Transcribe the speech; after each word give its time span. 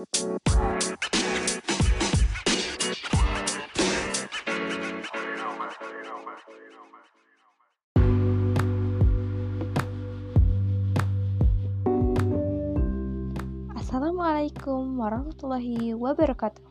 Assalamualaikum 0.00 0.16
warahmatullahi 14.96 15.92
wabarakatuh. 15.92 16.64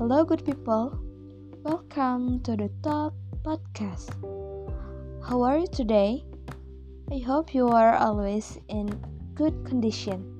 Hello, 0.00 0.24
good 0.24 0.40
people. 0.48 0.96
Welcome 1.60 2.40
to 2.48 2.56
the 2.56 2.72
Top 2.80 3.12
Podcast. 3.44 4.08
How 5.20 5.44
are 5.44 5.60
you 5.60 5.68
today? 5.68 6.24
I 7.12 7.20
hope 7.20 7.52
you 7.52 7.68
are 7.68 8.00
always 8.00 8.56
in 8.72 8.88
good 9.36 9.52
condition. 9.68 10.31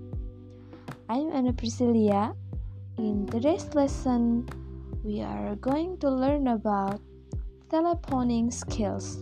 I'm 1.13 1.29
Anna 1.29 1.53
Priscilia. 1.53 2.33
In 2.97 3.29
today's 3.29 3.69
lesson, 3.77 4.49
we 5.05 5.21
are 5.21 5.55
going 5.61 6.01
to 6.01 6.09
learn 6.09 6.49
about 6.49 7.05
telephoning 7.69 8.51
skills. 8.51 9.21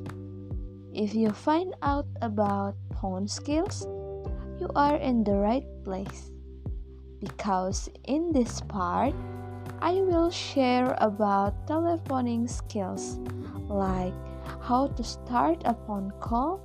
If 0.94 1.18
you 1.18 1.34
find 1.34 1.74
out 1.82 2.06
about 2.22 2.78
phone 3.02 3.26
skills, 3.26 3.90
you 4.62 4.70
are 4.78 5.02
in 5.02 5.24
the 5.24 5.34
right 5.34 5.66
place 5.82 6.30
because 7.18 7.90
in 8.06 8.30
this 8.30 8.62
part 8.70 9.10
I 9.82 9.98
will 9.98 10.30
share 10.30 10.94
about 11.02 11.66
telephoning 11.66 12.46
skills 12.46 13.18
like 13.66 14.14
how 14.62 14.94
to 14.94 15.02
start 15.02 15.66
a 15.66 15.74
phone 15.90 16.14
call, 16.22 16.62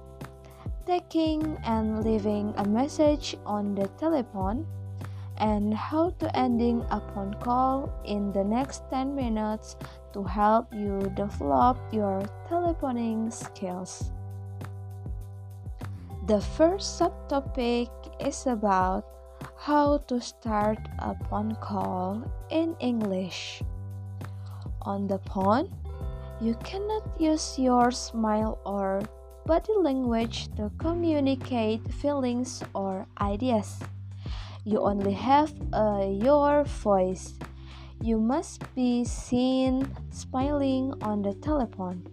taking 0.85 1.57
and 1.65 2.05
leaving 2.05 2.53
a 2.57 2.63
message 2.69 3.35
on 3.43 3.73
the 3.73 3.89
telephone, 3.97 4.69
and 5.37 5.73
how 5.73 6.09
to 6.19 6.27
ending 6.37 6.81
a 6.91 7.01
phone 7.13 7.33
call 7.39 7.91
in 8.05 8.31
the 8.31 8.43
next 8.43 8.83
10 8.89 9.15
minutes 9.15 9.75
to 10.13 10.23
help 10.23 10.73
you 10.73 11.11
develop 11.15 11.77
your 11.91 12.23
telephoning 12.47 13.29
skills. 13.29 14.11
The 16.27 16.41
first 16.41 16.99
subtopic 16.99 17.89
is 18.19 18.47
about 18.47 19.05
how 19.57 19.99
to 20.07 20.21
start 20.21 20.79
a 20.99 21.13
phone 21.29 21.55
call 21.61 22.23
in 22.49 22.75
English. 22.79 23.61
On 24.81 25.07
the 25.07 25.19
phone, 25.33 25.69
you 26.41 26.55
cannot 26.63 27.03
use 27.19 27.59
your 27.59 27.91
smile 27.91 28.59
or 28.65 29.01
body 29.45 29.73
language 29.77 30.49
to 30.55 30.71
communicate 30.79 31.81
feelings 31.93 32.63
or 32.73 33.05
ideas. 33.21 33.77
You 34.65 34.81
only 34.81 35.13
have 35.13 35.53
uh, 35.71 36.09
your 36.09 36.63
voice. 36.63 37.37
You 38.01 38.19
must 38.19 38.65
be 38.73 39.05
seen 39.05 39.87
smiling 40.09 40.93
on 41.01 41.21
the 41.21 41.33
telephone 41.35 42.03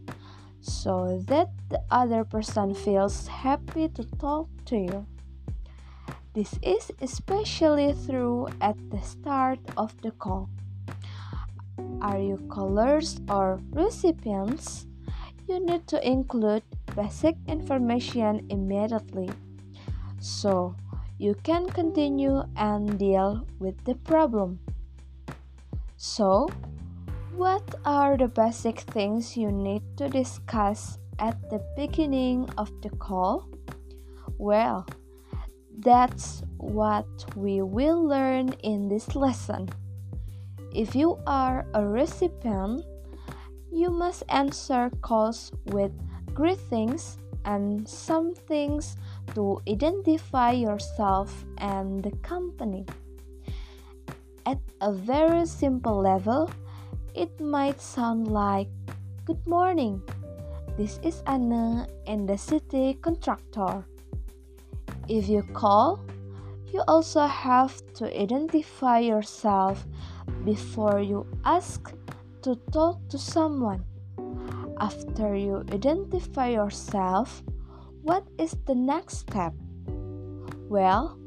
so 0.61 1.25
that 1.27 1.49
the 1.71 1.81
other 1.91 2.25
person 2.25 2.75
feels 2.75 3.27
happy 3.27 3.89
to 3.89 4.05
talk 4.21 4.49
to 4.67 4.77
you. 4.77 5.07
This 6.35 6.53
is 6.63 6.93
especially 7.01 7.97
true 8.07 8.49
at 8.61 8.77
the 8.91 9.01
start 9.01 9.59
of 9.77 9.97
the 10.03 10.13
call. 10.13 10.49
Are 12.01 12.21
you 12.21 12.37
callers 12.53 13.21
or 13.29 13.61
recipients? 13.73 14.87
You 15.49 15.59
need 15.59 15.89
to 15.89 15.99
include 16.07 16.63
basic 16.95 17.37
information 17.49 18.47
immediately 18.51 19.31
so 20.23 20.77
you 21.23 21.37
can 21.45 21.71
continue 21.71 22.43
and 22.57 22.99
deal 22.99 23.47
with 23.61 23.79
the 23.85 23.95
problem. 23.95 24.59
So, 25.97 26.51
what 27.37 27.63
are 27.85 28.17
the 28.17 28.27
basic 28.27 28.81
things 28.81 29.37
you 29.37 29.53
need 29.53 29.83
to 29.99 30.09
discuss 30.09 30.99
at 31.21 31.39
the 31.49 31.63
beginning 31.77 32.51
of 32.59 32.75
the 32.83 32.91
call? 32.91 33.47
Well, 34.37 34.85
that's 35.79 36.43
what 36.59 37.07
we 37.37 37.63
will 37.63 38.03
learn 38.03 38.59
in 38.67 38.89
this 38.89 39.15
lesson. 39.15 39.69
If 40.75 40.97
you 40.97 41.23
are 41.25 41.65
a 41.73 41.87
recipient, 41.87 42.83
you 43.71 43.91
must 43.91 44.25
answer 44.29 44.91
calls 45.03 45.53
with 45.67 45.93
greetings 46.35 47.19
and 47.45 47.89
some 47.89 48.35
things 48.35 48.97
to 49.35 49.61
identify 49.69 50.53
yourself 50.53 51.45
and 51.59 52.03
the 52.03 52.13
company. 52.23 52.87
At 54.47 54.59
a 54.81 54.93
very 54.93 55.47
simple 55.47 56.01
level, 56.01 56.51
it 57.15 57.41
might 57.41 57.81
sound 57.81 58.29
like 58.29 58.69
Good 59.25 59.47
morning. 59.47 60.03
This 60.77 60.99
is 61.05 61.23
Anna 61.29 61.87
and 62.09 62.29
the 62.29 62.37
city 62.37 62.99
contractor. 63.01 63.87
If 65.07 65.29
you 65.29 65.45
call, 65.55 66.03
you 66.75 66.83
also 66.89 67.27
have 67.27 67.79
to 67.95 68.11
identify 68.11 68.99
yourself 68.99 69.87
before 70.45 70.99
you 70.99 71.25
ask 71.45 71.95
to 72.43 72.57
talk 72.73 72.99
to 73.11 73.19
someone. 73.19 73.85
After 74.81 75.37
you 75.37 75.63
identify 75.71 76.49
yourself, 76.49 77.45
what 78.03 78.27
is 78.39 78.57
the 78.67 78.75
next 78.75 79.19
step? 79.19 79.55
Well, 80.69 81.19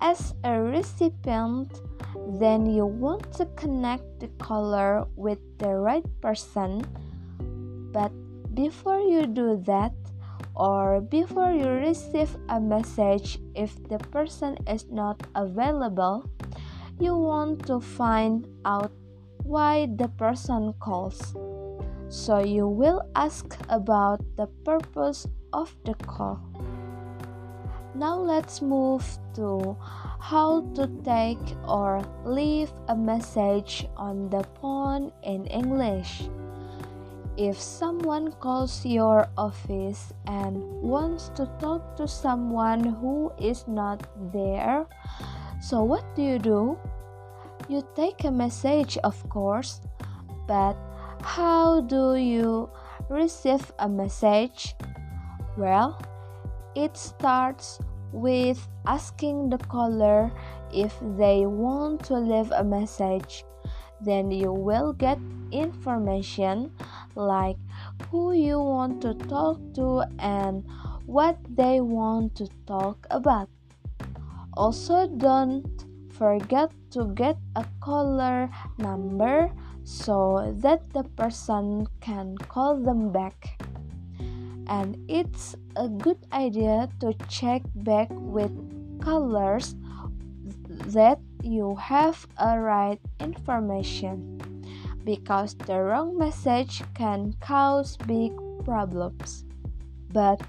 as 0.00 0.34
a 0.44 0.60
recipient, 0.60 1.80
then 2.38 2.66
you 2.66 2.86
want 2.86 3.32
to 3.34 3.46
connect 3.56 4.20
the 4.20 4.28
caller 4.38 5.06
with 5.16 5.38
the 5.58 5.74
right 5.74 6.04
person. 6.20 6.82
But 7.92 8.12
before 8.54 9.00
you 9.00 9.26
do 9.26 9.62
that, 9.66 9.92
or 10.54 11.00
before 11.00 11.50
you 11.50 11.66
receive 11.66 12.36
a 12.48 12.60
message 12.60 13.38
if 13.54 13.74
the 13.88 13.98
person 14.10 14.56
is 14.68 14.86
not 14.90 15.20
available, 15.34 16.30
you 17.00 17.16
want 17.16 17.66
to 17.66 17.80
find 17.80 18.46
out 18.64 18.92
why 19.42 19.88
the 19.96 20.08
person 20.08 20.72
calls. 20.78 21.34
So 22.08 22.38
you 22.38 22.68
will 22.68 23.02
ask 23.16 23.58
about 23.68 24.22
the 24.36 24.46
purpose 24.64 25.26
of 25.54 25.70
the 25.84 25.94
call. 25.94 26.42
Now 27.94 28.18
let's 28.18 28.60
move 28.60 29.06
to 29.38 29.78
how 30.18 30.66
to 30.74 30.90
take 31.06 31.38
or 31.62 32.02
leave 32.26 32.72
a 32.88 32.96
message 32.96 33.86
on 33.96 34.28
the 34.30 34.42
phone 34.60 35.12
in 35.22 35.46
English. 35.46 36.26
If 37.36 37.58
someone 37.58 38.32
calls 38.42 38.84
your 38.84 39.30
office 39.38 40.12
and 40.26 40.58
wants 40.82 41.30
to 41.38 41.46
talk 41.62 41.96
to 41.96 42.06
someone 42.06 42.82
who 42.82 43.30
is 43.38 43.66
not 43.68 44.02
there, 44.32 44.86
so 45.62 45.82
what 45.82 46.02
do 46.16 46.22
you 46.22 46.38
do? 46.38 46.78
You 47.68 47.86
take 47.94 48.24
a 48.24 48.30
message, 48.30 48.98
of 49.02 49.16
course, 49.30 49.80
but 50.46 50.74
how 51.22 51.80
do 51.80 52.16
you 52.16 52.70
receive 53.08 53.72
a 53.78 53.88
message? 53.88 54.74
Well, 55.56 56.00
it 56.74 56.96
starts 56.96 57.78
with 58.10 58.66
asking 58.86 59.50
the 59.50 59.58
caller 59.58 60.32
if 60.72 60.98
they 61.16 61.46
want 61.46 62.04
to 62.06 62.18
leave 62.18 62.50
a 62.50 62.64
message. 62.64 63.44
Then 64.00 64.30
you 64.30 64.52
will 64.52 64.92
get 64.92 65.18
information 65.52 66.72
like 67.14 67.56
who 68.10 68.32
you 68.32 68.58
want 68.58 69.00
to 69.02 69.14
talk 69.14 69.58
to 69.74 70.02
and 70.18 70.66
what 71.06 71.38
they 71.48 71.80
want 71.80 72.34
to 72.36 72.48
talk 72.66 73.06
about. 73.10 73.48
Also, 74.56 75.06
don't 75.06 75.66
forget 76.10 76.70
to 76.90 77.14
get 77.14 77.38
a 77.56 77.64
caller 77.80 78.50
number 78.78 79.50
so 79.84 80.54
that 80.58 80.92
the 80.92 81.04
person 81.16 81.86
can 82.00 82.38
call 82.38 82.76
them 82.76 83.10
back. 83.10 83.63
And 84.66 84.98
it's 85.08 85.54
a 85.76 85.88
good 85.88 86.18
idea 86.32 86.88
to 87.00 87.14
check 87.28 87.62
back 87.74 88.08
with 88.10 88.52
callers 89.00 89.74
that 90.92 91.20
you 91.42 91.76
have 91.76 92.26
a 92.38 92.58
right 92.58 93.00
information 93.20 94.40
because 95.04 95.54
the 95.54 95.78
wrong 95.78 96.16
message 96.16 96.82
can 96.94 97.34
cause 97.40 97.96
big 98.06 98.32
problems. 98.64 99.44
But 100.12 100.40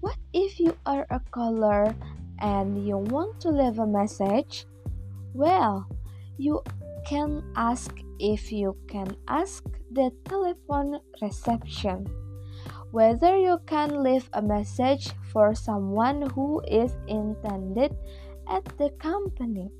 what 0.00 0.16
if 0.32 0.58
you 0.58 0.76
are 0.86 1.06
a 1.10 1.20
caller 1.30 1.94
and 2.40 2.86
you 2.86 2.98
want 2.98 3.40
to 3.42 3.50
leave 3.50 3.78
a 3.78 3.86
message? 3.86 4.66
Well, 5.34 5.86
you 6.38 6.62
can 7.06 7.44
ask 7.54 7.94
if 8.18 8.50
you 8.50 8.76
can 8.88 9.14
ask 9.28 9.64
the 9.90 10.10
telephone 10.24 11.00
reception 11.22 12.06
whether 12.90 13.36
you 13.36 13.58
can 13.66 14.02
leave 14.02 14.28
a 14.32 14.42
message 14.42 15.10
for 15.32 15.54
someone 15.54 16.30
who 16.30 16.60
is 16.66 16.96
intended 17.06 17.94
at 18.48 18.64
the 18.78 18.90
company. 18.98 19.70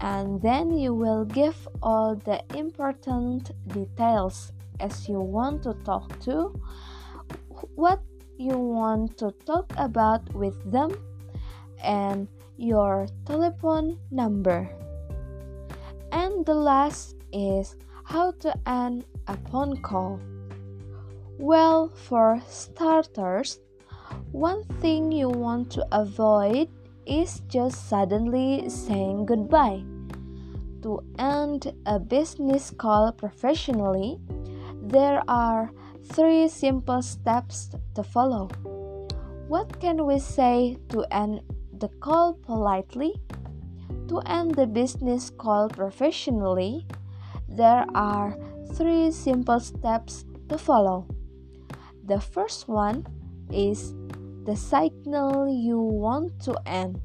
and 0.00 0.42
then 0.42 0.76
you 0.76 0.92
will 0.92 1.24
give 1.24 1.68
all 1.82 2.16
the 2.16 2.42
important 2.54 3.52
details 3.68 4.52
as 4.80 5.08
you 5.08 5.20
want 5.20 5.62
to 5.62 5.72
talk 5.84 6.18
to, 6.18 6.50
what 7.76 8.02
you 8.36 8.58
want 8.58 9.16
to 9.18 9.30
talk 9.46 9.72
about 9.76 10.22
with 10.34 10.58
them, 10.72 10.90
and 11.82 12.26
your 12.56 13.06
telephone 13.24 13.98
number. 14.10 14.68
And 16.10 16.44
the 16.44 16.54
last 16.54 17.14
is 17.32 17.76
how 18.04 18.32
to 18.40 18.52
end 18.66 19.04
a 19.28 19.36
phone 19.50 19.80
call. 19.80 20.18
Well, 21.38 21.88
for 21.88 22.40
starters, 22.48 23.58
one 24.30 24.62
thing 24.80 25.10
you 25.10 25.28
want 25.28 25.70
to 25.72 25.86
avoid 25.90 26.68
is 27.06 27.40
just 27.48 27.88
suddenly 27.88 28.68
saying 28.68 29.26
goodbye. 29.26 29.82
To 30.82 31.00
end 31.18 31.72
a 31.86 31.98
business 31.98 32.70
call 32.70 33.10
professionally, 33.12 34.20
there 34.80 35.22
are 35.26 35.72
three 36.12 36.46
simple 36.46 37.02
steps 37.02 37.70
to 37.96 38.04
follow. 38.04 38.48
What 39.48 39.80
can 39.80 40.06
we 40.06 40.20
say 40.20 40.78
to 40.90 41.04
end 41.10 41.40
the 41.78 41.88
call 41.98 42.34
politely? 42.34 43.14
To 44.08 44.20
end 44.26 44.54
the 44.54 44.66
business 44.66 45.30
call 45.30 45.68
professionally, 45.68 46.86
there 47.48 47.86
are 47.94 48.38
three 48.74 49.10
simple 49.10 49.58
steps 49.58 50.24
to 50.48 50.58
follow. 50.58 51.06
The 52.06 52.20
first 52.20 52.68
one 52.68 53.06
is 53.50 53.94
the 54.44 54.56
signal 54.56 55.48
you 55.48 55.80
want 55.80 56.38
to 56.44 56.52
end. 56.66 57.00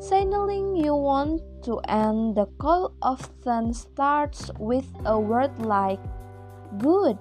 Signaling 0.00 0.74
you 0.74 0.96
want 0.96 1.42
to 1.62 1.78
end 1.86 2.34
the 2.34 2.46
call 2.58 2.92
often 3.00 3.72
starts 3.72 4.50
with 4.58 4.84
a 5.06 5.18
word 5.18 5.56
like 5.60 6.00
good, 6.78 7.16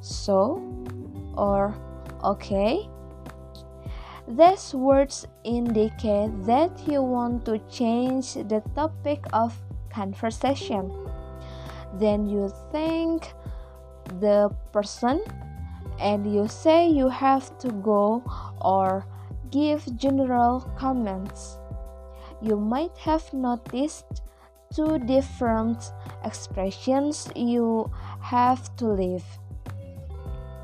so, 0.00 0.64
or 1.36 1.76
okay. 2.24 2.88
These 4.26 4.74
words 4.74 5.26
indicate 5.44 6.32
that 6.46 6.72
you 6.88 7.02
want 7.02 7.44
to 7.44 7.58
change 7.68 8.34
the 8.34 8.62
topic 8.74 9.26
of 9.34 9.52
conversation. 9.92 10.90
Then 12.00 12.26
you 12.26 12.48
thank 12.72 13.34
the 14.20 14.48
person 14.72 15.20
and 16.00 16.32
you 16.32 16.48
say 16.48 16.88
you 16.88 17.08
have 17.08 17.58
to 17.58 17.68
go 17.68 18.24
or 18.60 19.04
give 19.50 19.84
general 19.96 20.60
comments. 20.78 21.58
You 22.40 22.56
might 22.56 22.96
have 22.96 23.32
noticed 23.34 24.22
two 24.74 24.98
different 25.00 25.92
expressions 26.24 27.28
you 27.36 27.90
have 28.20 28.74
to 28.76 28.86
leave. 28.88 29.24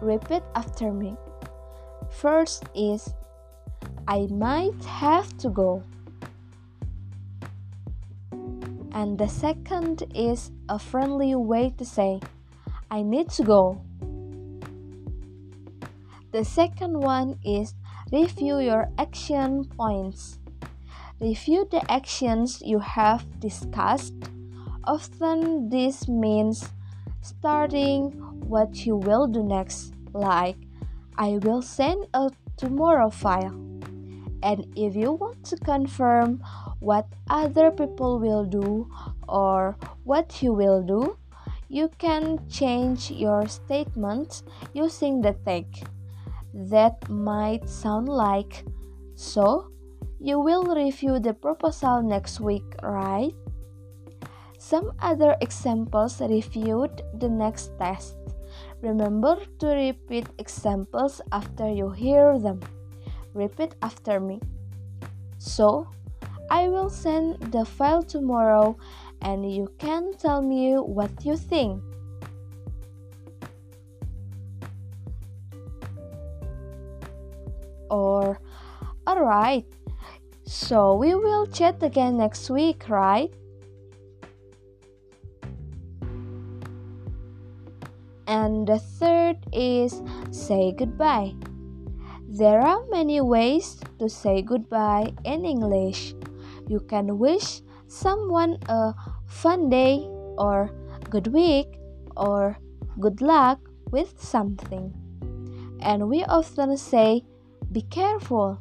Repeat 0.00 0.42
after 0.54 0.92
me. 0.92 1.16
First 2.10 2.64
is 2.74 3.12
I 4.08 4.28
might 4.30 4.84
have 4.84 5.36
to 5.38 5.50
go. 5.50 5.82
And 8.92 9.18
the 9.18 9.28
second 9.28 10.04
is 10.14 10.50
a 10.68 10.78
friendly 10.78 11.34
way 11.34 11.74
to 11.76 11.84
say 11.84 12.20
I 12.90 13.02
need 13.02 13.28
to 13.30 13.42
go. 13.42 13.85
The 16.36 16.44
second 16.44 17.00
one 17.00 17.38
is 17.42 17.72
review 18.12 18.58
your 18.58 18.90
action 18.98 19.64
points. 19.64 20.38
Review 21.18 21.66
the 21.70 21.80
actions 21.90 22.60
you 22.60 22.78
have 22.78 23.24
discussed. 23.40 24.12
Often, 24.84 25.70
this 25.70 26.08
means 26.08 26.68
starting 27.22 28.12
what 28.52 28.84
you 28.84 28.96
will 28.96 29.26
do 29.26 29.42
next, 29.42 29.94
like 30.12 30.58
I 31.16 31.40
will 31.40 31.62
send 31.62 32.04
a 32.12 32.30
tomorrow 32.58 33.08
file. 33.08 33.56
And 34.42 34.68
if 34.76 34.94
you 34.94 35.12
want 35.12 35.42
to 35.44 35.56
confirm 35.56 36.44
what 36.80 37.08
other 37.30 37.70
people 37.70 38.20
will 38.20 38.44
do 38.44 38.90
or 39.26 39.78
what 40.04 40.42
you 40.42 40.52
will 40.52 40.82
do, 40.82 41.16
you 41.70 41.88
can 41.96 42.46
change 42.50 43.10
your 43.10 43.48
statement 43.48 44.42
using 44.74 45.22
the 45.22 45.32
tag 45.32 45.64
that 46.56 46.97
might 47.08 47.69
sound 47.69 48.08
like 48.08 48.64
so 49.14 49.70
you 50.19 50.41
will 50.41 50.64
review 50.64 51.19
the 51.20 51.35
proposal 51.35 52.03
next 52.03 52.41
week, 52.41 52.64
right? 52.82 53.35
Some 54.58 54.93
other 55.00 55.37
examples 55.41 56.20
reviewed 56.20 57.03
the 57.20 57.29
next 57.29 57.70
test. 57.79 58.17
Remember 58.82 59.37
to 59.58 59.67
repeat 59.69 60.26
examples 60.38 61.20
after 61.32 61.70
you 61.70 61.91
hear 61.91 62.38
them. 62.38 62.61
Repeat 63.35 63.75
after 63.82 64.19
me. 64.19 64.41
So, 65.38 65.87
I 66.50 66.69
will 66.69 66.88
send 66.88 67.53
the 67.53 67.64
file 67.64 68.03
tomorrow 68.03 68.76
and 69.20 69.53
you 69.53 69.70
can 69.79 70.17
tell 70.17 70.41
me 70.41 70.75
what 70.75 71.11
you 71.25 71.37
think. 71.37 71.82
Or, 77.90 78.40
alright, 79.08 79.64
so 80.44 80.94
we 80.94 81.14
will 81.14 81.46
chat 81.46 81.82
again 81.82 82.18
next 82.18 82.50
week, 82.50 82.88
right? 82.88 83.32
And 88.26 88.66
the 88.66 88.78
third 88.78 89.38
is 89.52 90.02
say 90.30 90.74
goodbye. 90.76 91.34
There 92.28 92.60
are 92.60 92.82
many 92.90 93.20
ways 93.20 93.78
to 93.98 94.08
say 94.08 94.42
goodbye 94.42 95.14
in 95.24 95.44
English. 95.44 96.14
You 96.68 96.80
can 96.80 97.18
wish 97.18 97.62
someone 97.86 98.58
a 98.68 98.94
fun 99.26 99.70
day 99.70 100.02
or 100.38 100.70
good 101.08 101.28
week 101.28 101.78
or 102.16 102.58
good 102.98 103.20
luck 103.20 103.60
with 103.90 104.20
something. 104.20 104.92
And 105.80 106.08
we 106.08 106.24
often 106.24 106.76
say 106.76 107.22
be 107.76 107.82
careful 107.93 108.56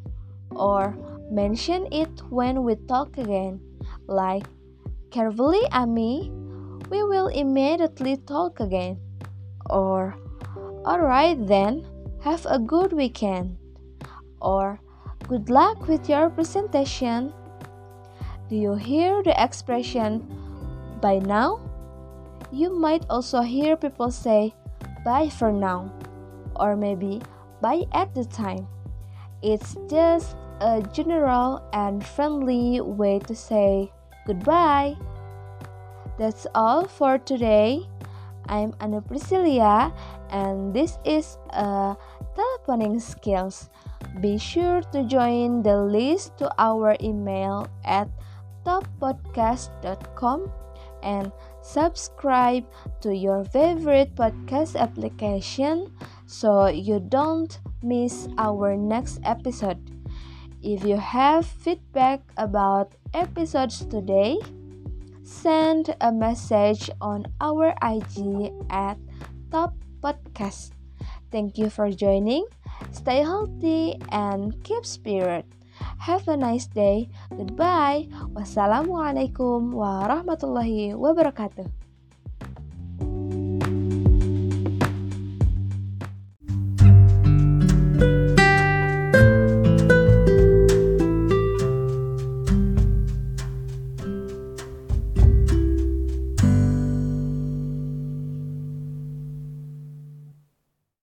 or 0.51 0.91
mention 1.31 1.87
it 1.87 2.11
when 2.27 2.63
we 2.67 2.75
talk 2.75 3.17
again, 3.17 3.61
like 4.07 4.43
carefully, 5.09 5.63
Ami, 5.71 6.29
we 6.91 7.01
will 7.01 7.27
immediately 7.27 8.17
talk 8.27 8.59
again, 8.59 8.99
or 9.69 10.19
alright 10.83 11.39
then, 11.47 11.87
have 12.19 12.45
a 12.49 12.59
good 12.59 12.91
weekend, 12.91 13.55
or 14.41 14.77
good 15.29 15.49
luck 15.49 15.87
with 15.87 16.09
your 16.09 16.29
presentation. 16.29 17.31
Do 18.49 18.57
you 18.57 18.75
hear 18.75 19.23
the 19.23 19.31
expression 19.41 20.27
by 20.99 21.19
now? 21.19 21.63
You 22.51 22.77
might 22.77 23.05
also 23.09 23.39
hear 23.39 23.77
people 23.77 24.11
say 24.11 24.53
bye 25.05 25.29
for 25.29 25.53
now, 25.53 25.87
or 26.57 26.75
maybe 26.75 27.21
bye 27.61 27.87
at 27.93 28.13
the 28.13 28.25
time. 28.25 28.67
It's 29.45 29.77
just 29.85 30.33
a 30.57 30.81
general 30.81 31.61
and 31.69 32.01
friendly 32.01 32.81
way 32.81 33.21
to 33.29 33.35
say 33.37 33.93
goodbye. 34.25 34.97
That's 36.17 36.47
all 36.55 36.89
for 36.89 37.19
today. 37.21 37.85
I'm 38.49 38.73
Anna 38.81 39.05
Priscilia 39.05 39.93
and 40.33 40.73
this 40.73 40.97
is 41.05 41.37
uh, 41.53 41.93
a 41.93 42.25
telephoning 42.33 42.99
skills. 42.99 43.69
Be 44.19 44.39
sure 44.39 44.81
to 44.89 45.05
join 45.05 45.61
the 45.61 45.77
list 45.77 46.41
to 46.41 46.49
our 46.57 46.97
email 46.97 47.69
at 47.85 48.09
toppodcast.com 48.65 50.49
and 51.03 51.31
subscribe 51.61 52.65
to 53.01 53.13
your 53.13 53.45
favorite 53.45 54.15
podcast 54.15 54.73
application 54.73 55.93
so 56.25 56.67
you 56.67 56.99
don't 56.99 57.59
miss 57.81 58.27
our 58.37 58.75
next 58.75 59.19
episode. 59.23 59.79
If 60.65 60.83
you 60.83 60.97
have 60.97 61.45
feedback 61.45 62.25
about 62.37 62.97
episodes 63.13 63.85
today, 63.85 64.41
send 65.21 65.93
a 66.01 66.11
message 66.11 66.89
on 67.01 67.29
our 67.39 67.77
IG 67.81 68.49
at 68.69 68.97
Top 69.53 69.77
Podcast. 70.01 70.73
Thank 71.29 71.57
you 71.57 71.69
for 71.69 71.91
joining. 71.91 72.45
Stay 72.91 73.21
healthy 73.21 74.01
and 74.09 74.57
keep 74.63 74.85
spirit. 74.85 75.45
Have 75.99 76.27
a 76.27 76.37
nice 76.37 76.65
day. 76.65 77.09
Goodbye. 77.29 78.07
Wassalamualaikum 78.33 79.75
warahmatullahi 79.75 80.95
wabarakatuh. 80.95 81.84